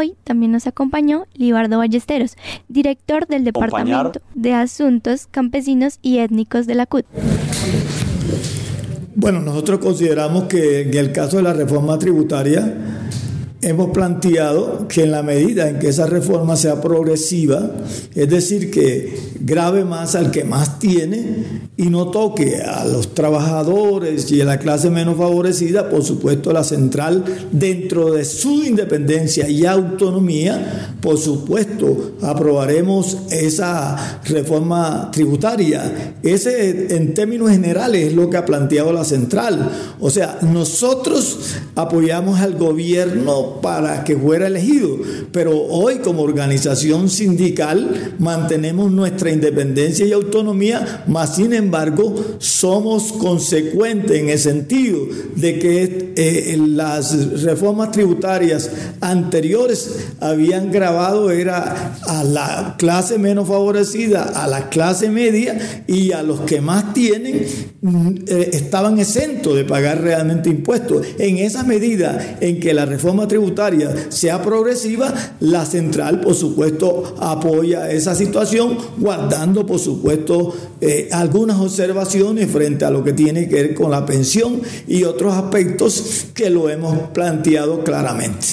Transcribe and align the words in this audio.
Hoy 0.00 0.14
también 0.24 0.50
nos 0.50 0.66
acompañó 0.66 1.26
Libardo 1.34 1.76
Ballesteros, 1.76 2.38
director 2.68 3.26
del 3.26 3.44
Departamento 3.44 4.22
de 4.34 4.54
Asuntos 4.54 5.28
Campesinos 5.30 5.98
y 6.00 6.20
Étnicos 6.20 6.66
de 6.66 6.74
la 6.74 6.86
CUT. 6.86 7.04
Bueno, 9.14 9.42
nosotros 9.42 9.78
consideramos 9.80 10.44
que 10.44 10.88
en 10.88 10.94
el 10.94 11.12
caso 11.12 11.36
de 11.36 11.42
la 11.42 11.52
reforma 11.52 11.98
tributaria, 11.98 13.09
hemos 13.62 13.90
planteado 13.90 14.88
que 14.88 15.02
en 15.02 15.10
la 15.10 15.22
medida 15.22 15.68
en 15.68 15.78
que 15.78 15.88
esa 15.88 16.06
reforma 16.06 16.56
sea 16.56 16.80
progresiva, 16.80 17.70
es 18.14 18.28
decir, 18.28 18.70
que 18.70 19.14
grave 19.40 19.84
más 19.84 20.14
al 20.14 20.30
que 20.30 20.44
más 20.44 20.78
tiene 20.78 21.70
y 21.76 21.90
no 21.90 22.10
toque 22.10 22.56
a 22.62 22.84
los 22.84 23.14
trabajadores 23.14 24.30
y 24.32 24.40
a 24.40 24.44
la 24.44 24.58
clase 24.58 24.90
menos 24.90 25.16
favorecida, 25.16 25.90
por 25.90 26.02
supuesto 26.02 26.52
la 26.52 26.64
central 26.64 27.24
dentro 27.52 28.12
de 28.12 28.24
su 28.24 28.64
independencia 28.64 29.48
y 29.48 29.66
autonomía, 29.66 30.94
por 31.00 31.18
supuesto 31.18 32.12
aprobaremos 32.22 33.18
esa 33.30 34.20
reforma 34.24 35.10
tributaria. 35.12 36.14
Ese 36.22 36.96
en 36.96 37.14
términos 37.14 37.50
generales 37.50 38.08
es 38.08 38.14
lo 38.14 38.30
que 38.30 38.36
ha 38.36 38.46
planteado 38.46 38.92
la 38.92 39.04
central. 39.04 39.70
O 40.00 40.10
sea, 40.10 40.38
nosotros 40.42 41.38
apoyamos 41.74 42.40
al 42.40 42.56
gobierno 42.56 43.49
para 43.60 44.04
que 44.04 44.16
fuera 44.16 44.46
elegido. 44.46 44.98
Pero 45.32 45.58
hoy 45.58 45.98
como 45.98 46.22
organización 46.22 47.08
sindical 47.08 48.14
mantenemos 48.18 48.90
nuestra 48.90 49.30
independencia 49.30 50.06
y 50.06 50.12
autonomía, 50.12 51.04
más 51.06 51.36
sin 51.36 51.52
embargo 51.52 52.14
somos 52.38 53.12
consecuentes 53.12 54.20
en 54.20 54.28
el 54.28 54.38
sentido 54.38 54.98
de 55.36 55.58
que 55.58 56.12
eh, 56.16 56.56
las 56.58 57.42
reformas 57.42 57.92
tributarias 57.92 58.70
anteriores 59.00 60.08
habían 60.20 60.70
grabado 60.70 61.30
era 61.30 61.96
a 62.06 62.24
la 62.24 62.76
clase 62.78 63.18
menos 63.18 63.48
favorecida, 63.48 64.22
a 64.22 64.46
la 64.46 64.68
clase 64.68 65.10
media 65.10 65.58
y 65.86 66.12
a 66.12 66.22
los 66.22 66.40
que 66.40 66.60
más 66.60 66.92
tienen 66.92 67.46
eh, 68.26 68.50
estaban 68.52 68.98
exentos 68.98 69.56
de 69.56 69.64
pagar 69.64 70.02
realmente 70.02 70.50
impuestos. 70.50 71.06
En 71.18 71.38
esa 71.38 71.64
medida 71.64 72.38
en 72.40 72.60
que 72.60 72.74
la 72.74 72.86
reforma 72.86 73.26
tributaria 73.40 74.10
sea 74.10 74.42
progresiva, 74.42 75.12
la 75.40 75.64
central, 75.64 76.20
por 76.20 76.34
supuesto, 76.34 77.16
apoya 77.18 77.90
esa 77.90 78.14
situación, 78.14 78.76
guardando, 78.98 79.64
por 79.64 79.78
supuesto, 79.78 80.54
eh, 80.80 81.08
algunas 81.10 81.58
observaciones 81.58 82.50
frente 82.50 82.84
a 82.84 82.90
lo 82.90 83.02
que 83.02 83.14
tiene 83.14 83.48
que 83.48 83.54
ver 83.54 83.74
con 83.74 83.90
la 83.90 84.04
pensión 84.04 84.60
y 84.86 85.04
otros 85.04 85.34
aspectos 85.34 86.26
que 86.34 86.50
lo 86.50 86.68
hemos 86.68 87.08
planteado 87.10 87.82
claramente. 87.82 88.46